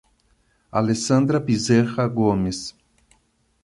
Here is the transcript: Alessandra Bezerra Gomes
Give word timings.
Alessandra 0.71 1.39
Bezerra 1.39 2.07
Gomes 2.07 2.75